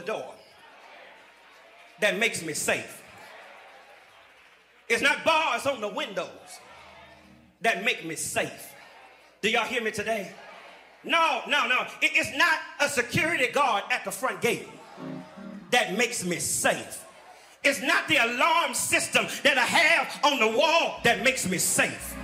[0.00, 0.34] The door
[2.00, 3.02] that makes me safe.
[4.88, 6.28] It's not bars on the windows
[7.60, 8.72] that make me safe.
[9.42, 10.32] Do y'all hear me today?
[11.04, 11.82] No, no, no.
[12.00, 14.68] It- it's not a security guard at the front gate
[15.70, 17.04] that makes me safe.
[17.62, 22.14] It's not the alarm system that I have on the wall that makes me safe.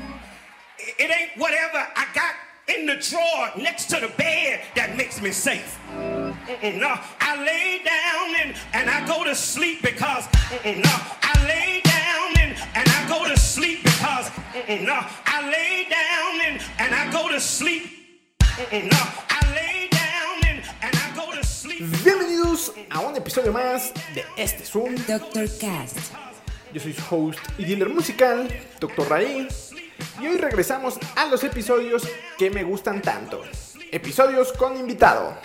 [0.79, 2.35] It ain't whatever I got
[2.75, 5.79] in the drawer next to the bed that makes me safe.
[6.47, 11.81] No, I lay down and, and I go to sleep because mm-mm, no, I lay
[11.83, 14.95] down and, and I go to sleep because mm-mm, no,
[15.25, 18.39] I lay down and, and I go to sleep.
[18.39, 21.81] Mm-mm, no, I lay down and, and I go to sleep.
[22.05, 24.95] Bienvenidos a un episodio más de este Zoom.
[25.05, 25.49] Dr.
[25.59, 25.99] Cast.
[26.73, 28.47] Yo soy su host y dealer musical,
[28.79, 29.09] Dr.
[29.09, 29.49] Raí.
[30.21, 32.07] Y hoy regresamos a los episodios
[32.39, 33.43] que me gustan tanto.
[33.91, 35.37] Episodios con invitado.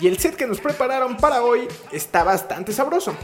[0.00, 3.14] Y el set que nos prepararon para hoy está bastante sabroso.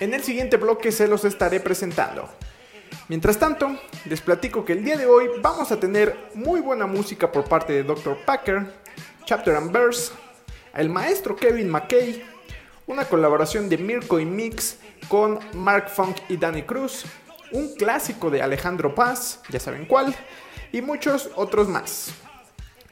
[0.00, 2.28] En el siguiente bloque se los estaré presentando.
[3.08, 7.30] Mientras tanto, les platico que el día de hoy vamos a tener muy buena música
[7.30, 8.16] por parte de Dr.
[8.24, 8.72] Packer,
[9.26, 10.12] Chapter and Verse,
[10.74, 12.24] el maestro Kevin McKay,
[12.86, 14.78] una colaboración de Mirko y Mix
[15.08, 17.04] con Mark Funk y Danny Cruz,
[17.52, 20.14] un clásico de Alejandro Paz, ya saben cuál,
[20.72, 22.12] y muchos otros más.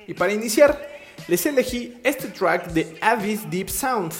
[0.06, 0.94] Y para iniciar,
[1.28, 4.12] les elegí este track de Abyss Deep Sound,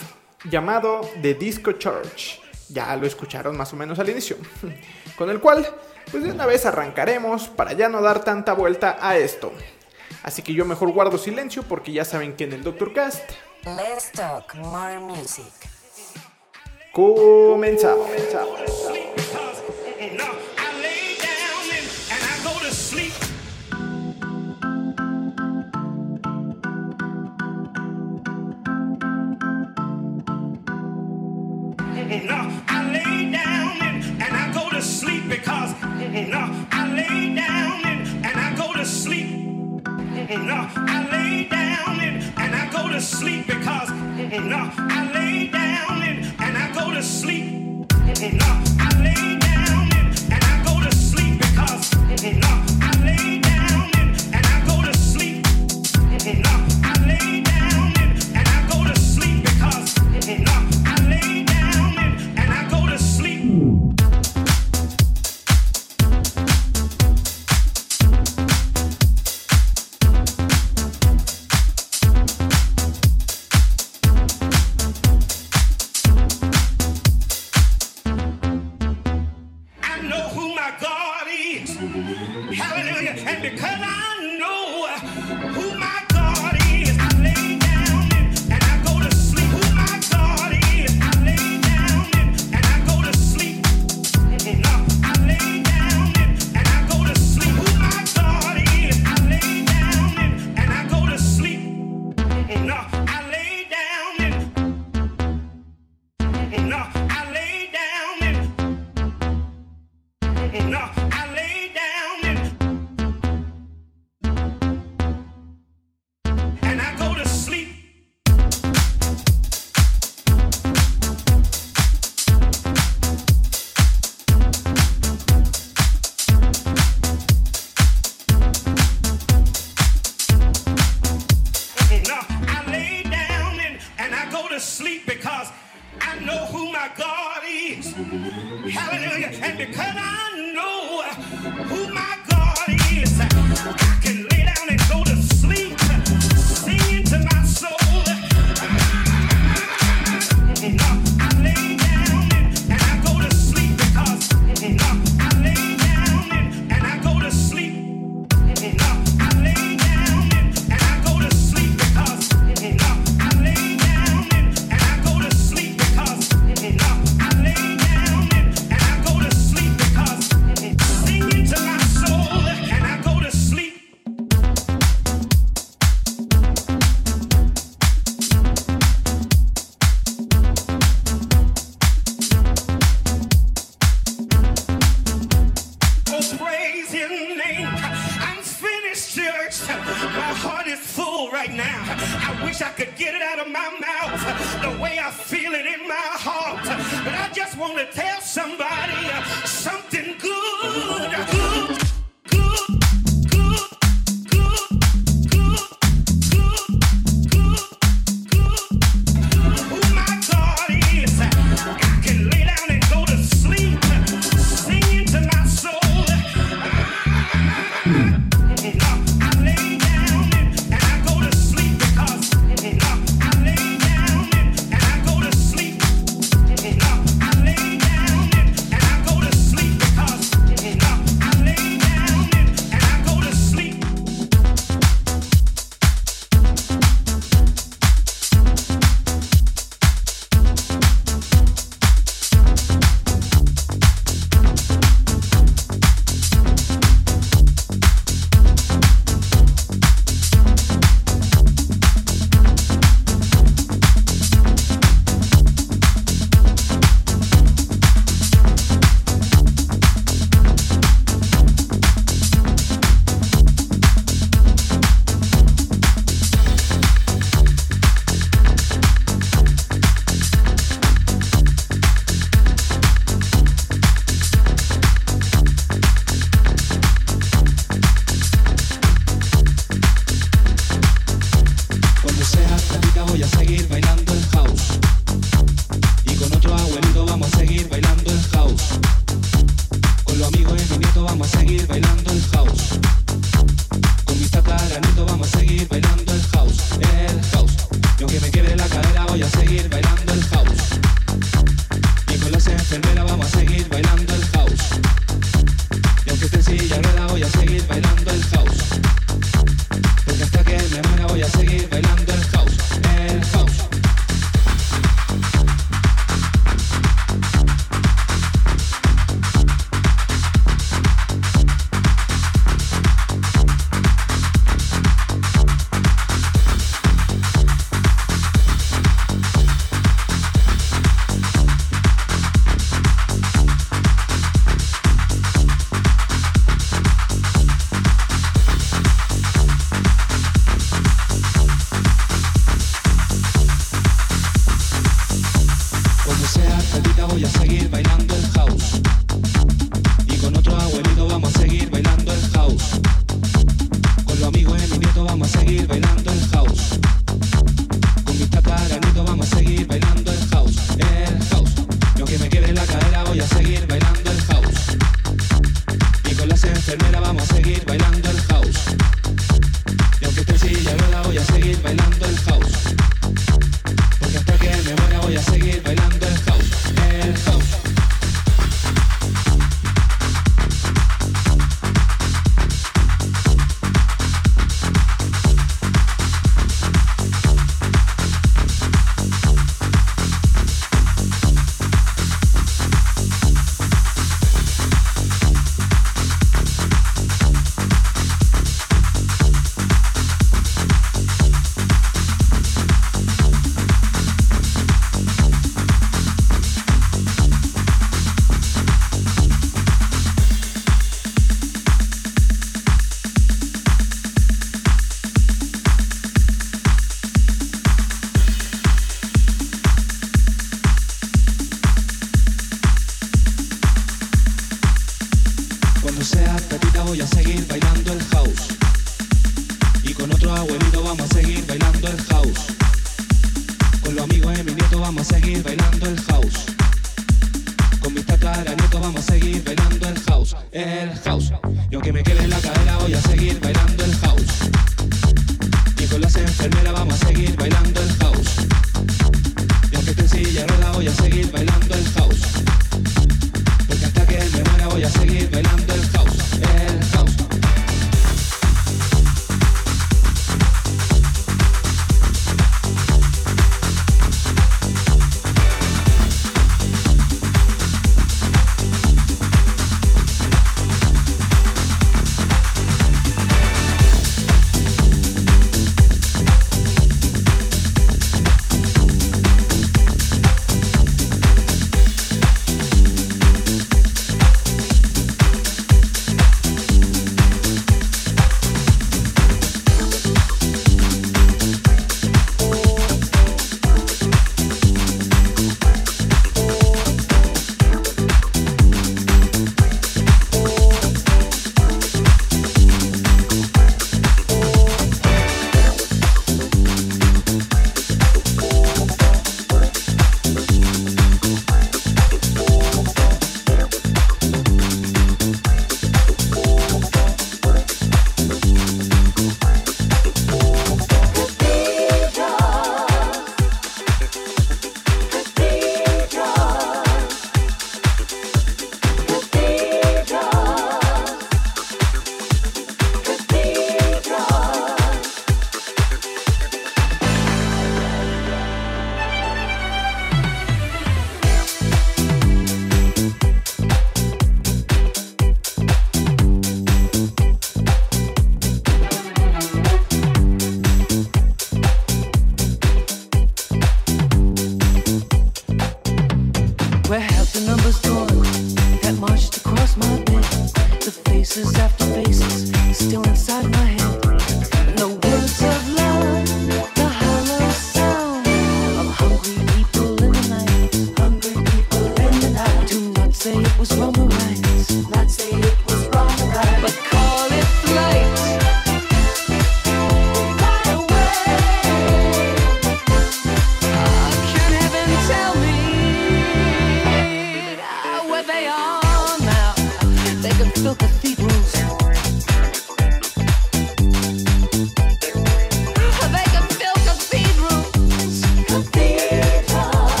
[0.49, 2.39] llamado The Disco Church.
[2.69, 4.37] Ya lo escucharon más o menos al inicio.
[5.17, 5.67] Con el cual,
[6.11, 9.51] pues de una vez arrancaremos para ya no dar tanta vuelta a esto.
[10.23, 13.29] Así que yo mejor guardo silencio porque ya saben que en el Doctor Cast
[13.65, 15.51] Let's talk more music.
[16.93, 18.09] comenzamos.
[18.09, 19.04] Because,
[42.95, 47.91] to sleep because no, I lay down and, and I go to sleep.
[47.91, 52.47] No, I lay down and, and I go to sleep because no,
[52.81, 55.45] I lay down and, and I go to sleep.
[56.23, 57.54] No, I lay down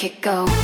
[0.00, 0.57] Let me hear the kick go.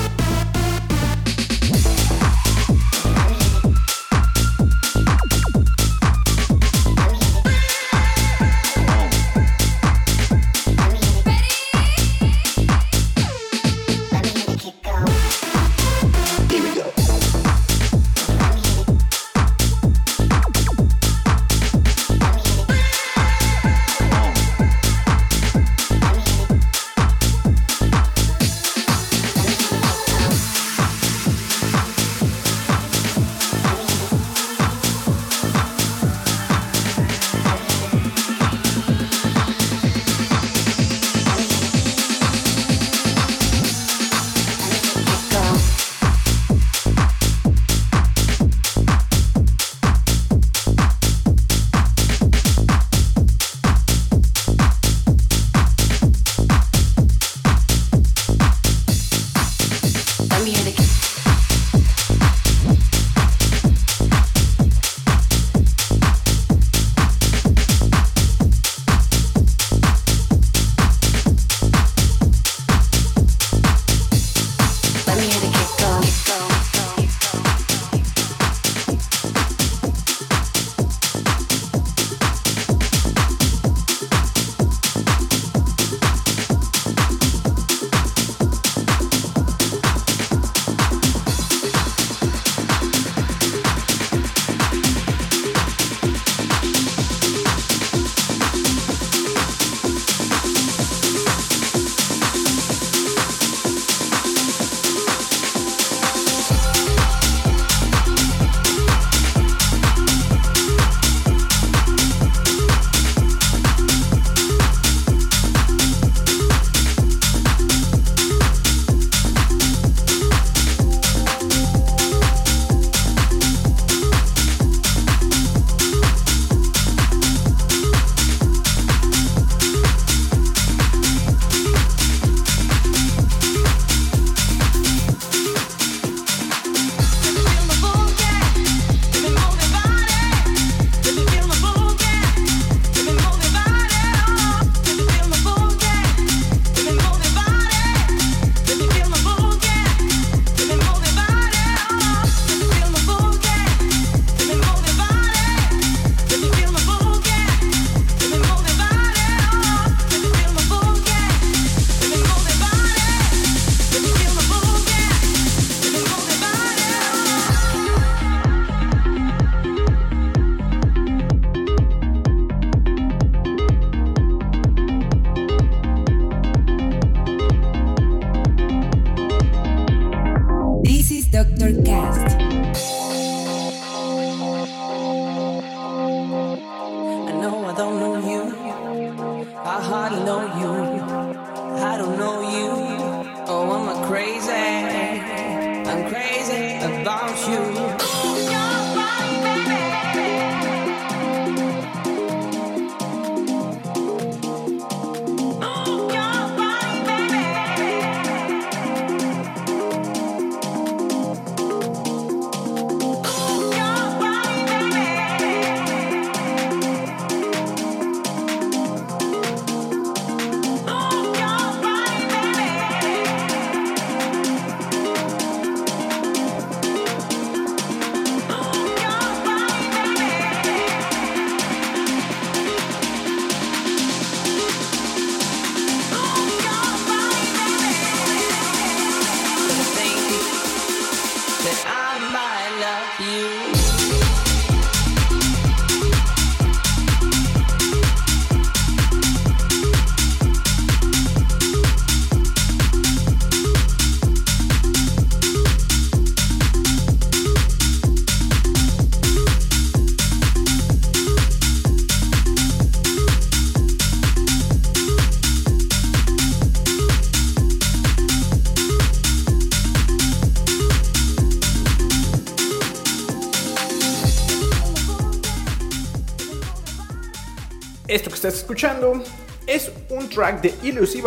[278.48, 279.22] Estás escuchando
[279.66, 281.22] es un track de Ilus y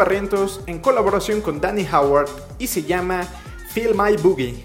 [0.67, 3.27] en colaboración con Danny Howard y se llama
[3.71, 4.63] Feel My Boogie.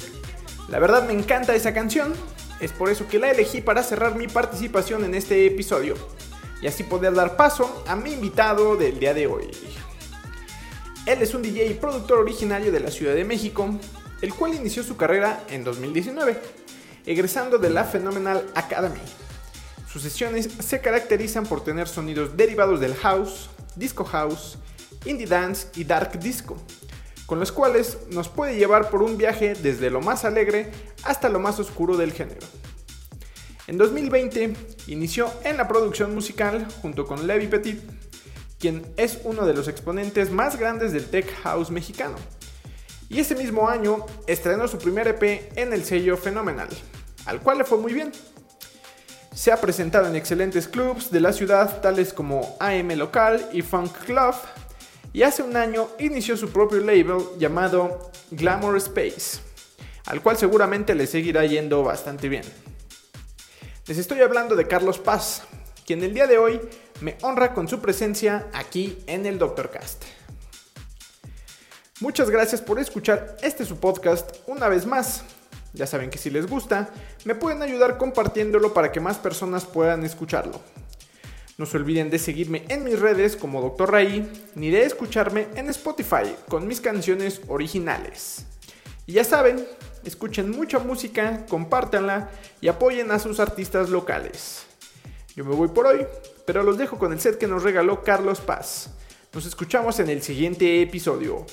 [0.69, 2.13] La verdad me encanta esa canción,
[2.61, 5.95] es por eso que la elegí para cerrar mi participación en este episodio
[6.61, 9.51] y así poder dar paso a mi invitado del día de hoy.
[11.07, 13.67] Él es un DJ y productor originario de la Ciudad de México,
[14.21, 16.39] el cual inició su carrera en 2019,
[17.07, 19.01] egresando de la Phenomenal Academy.
[19.93, 24.57] Sus sesiones se caracterizan por tener sonidos derivados del house, disco house,
[25.05, 26.57] indie dance y dark disco,
[27.27, 31.41] con los cuales nos puede llevar por un viaje desde lo más alegre hasta lo
[31.41, 32.41] más oscuro del género.
[33.67, 34.55] En 2020
[34.87, 37.83] inició en la producción musical junto con Levi Petit,
[38.59, 42.17] quien es uno de los exponentes más grandes del tech house mexicano.
[43.11, 46.71] Y ese mismo año estrenó su primer EP en el sello Fenomenal,
[47.27, 48.11] al cual le fue muy bien.
[49.35, 53.97] Se ha presentado en excelentes clubs de la ciudad tales como AM Local y Funk
[54.05, 54.35] Club,
[55.15, 59.41] y hace un año inició su propio label llamado Glamour Space,
[60.07, 62.45] al cual seguramente le seguirá yendo bastante bien.
[63.87, 65.43] Les estoy hablando de Carlos Paz,
[65.87, 66.61] quien el día de hoy
[67.01, 70.05] me honra con su presencia aquí en el Doctor Cast.
[72.01, 75.25] Muchas gracias por escuchar este su podcast una vez más.
[75.73, 76.91] Ya saben que si les gusta,
[77.25, 80.61] me pueden ayudar compartiéndolo para que más personas puedan escucharlo.
[81.59, 83.91] No se olviden de seguirme en mis redes como Dr.
[83.91, 88.47] Raí, ni de escucharme en Spotify con mis canciones originales.
[89.07, 89.65] Y ya saben,
[90.05, 94.65] escuchen mucha música, compártanla y apoyen a sus artistas locales.
[95.35, 96.07] Yo me voy por hoy,
[96.47, 98.91] pero los dejo con el set que nos regaló Carlos Paz.
[99.33, 101.47] Nos escuchamos en el siguiente episodio.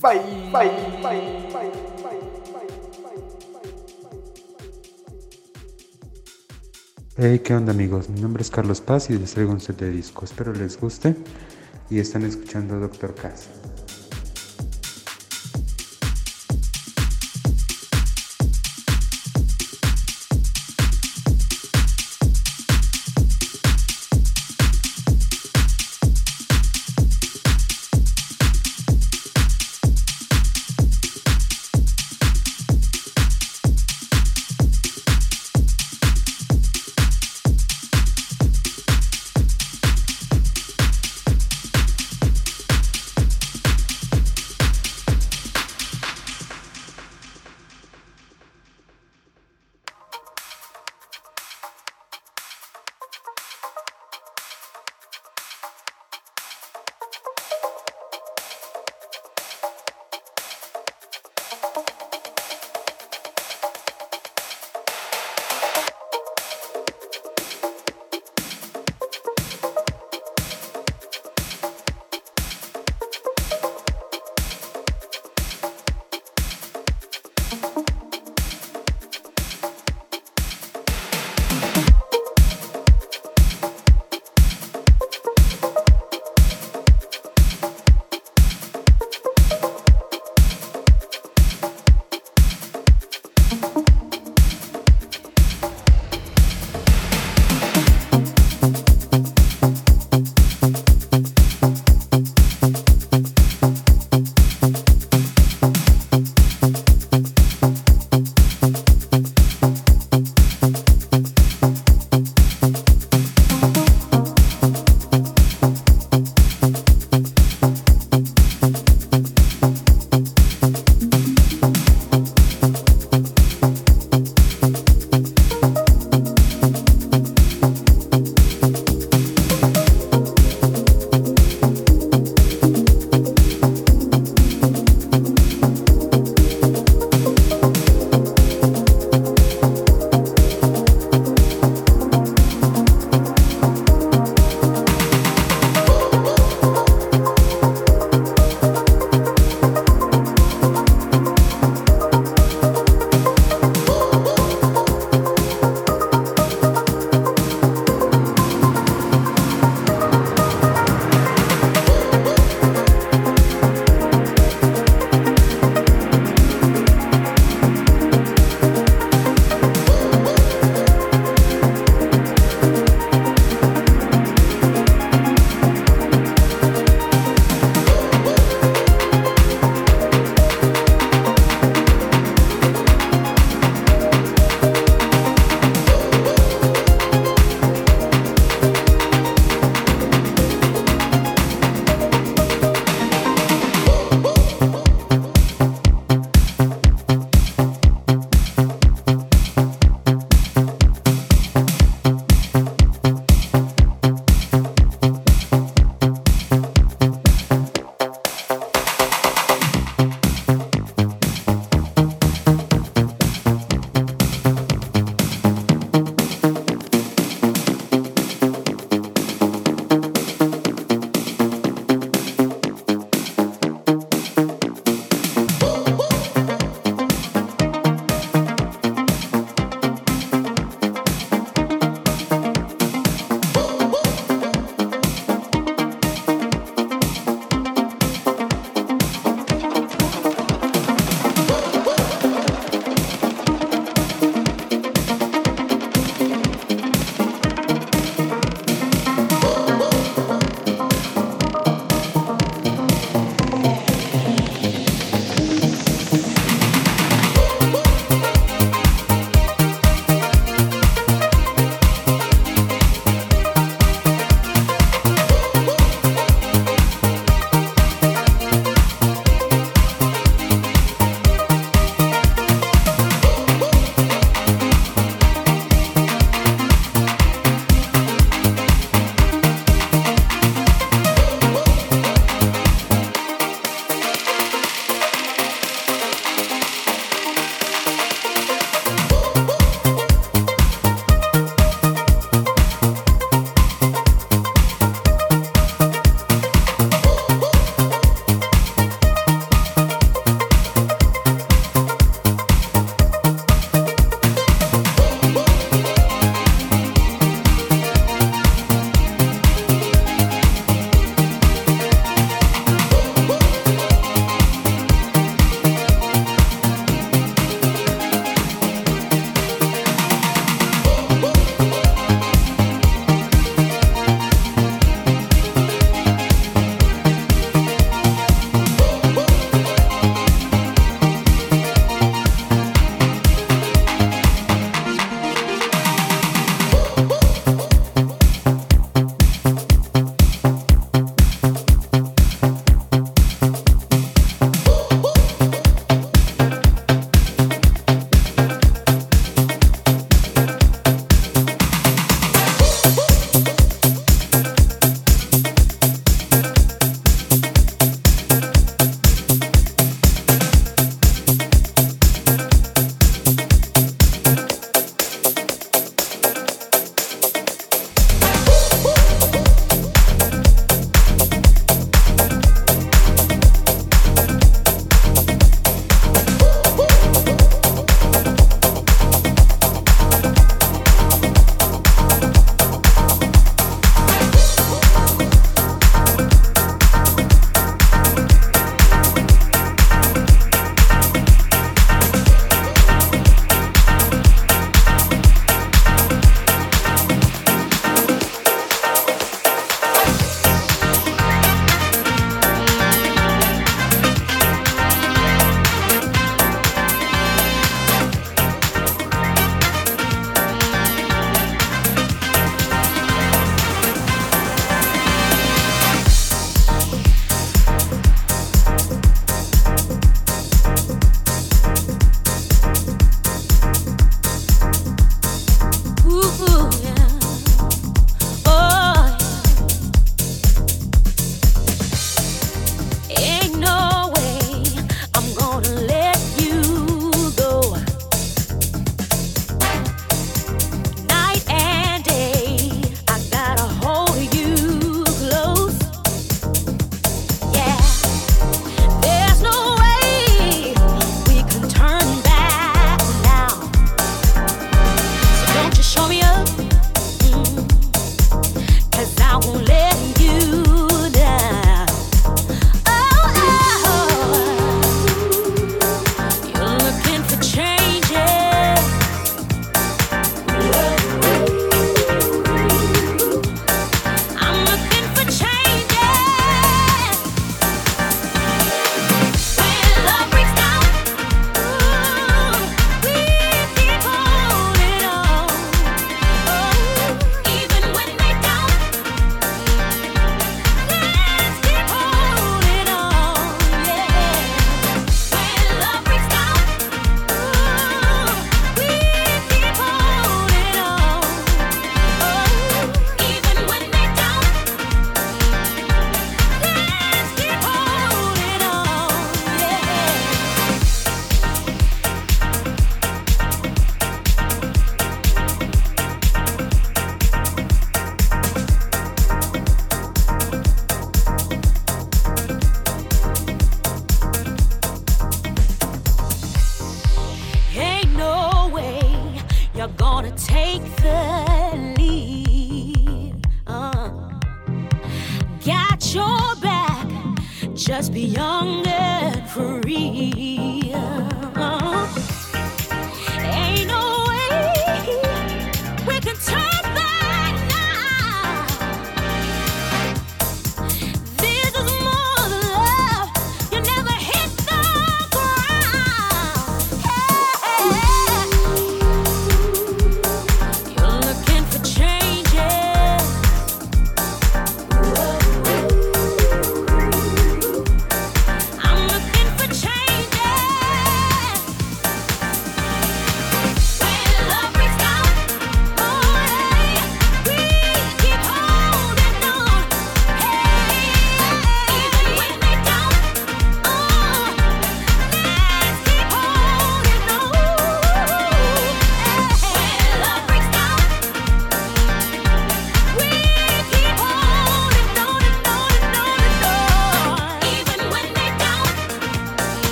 [0.00, 0.20] Bye,
[0.52, 0.70] bye,
[1.02, 1.70] bye, bye,
[2.02, 2.75] bye,
[7.18, 8.10] Hey, ¿qué onda amigos?
[8.10, 10.26] Mi nombre es Carlos Paz y les traigo un set de disco.
[10.26, 11.16] Espero les guste
[11.88, 13.48] y están escuchando Doctor Cass.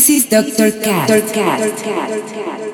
[0.00, 0.70] This is Dr.
[0.80, 2.69] Cat.